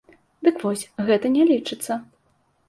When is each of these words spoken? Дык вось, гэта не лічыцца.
Дык 0.47 0.55
вось, 0.63 0.85
гэта 1.09 1.31
не 1.35 1.43
лічыцца. 1.51 1.99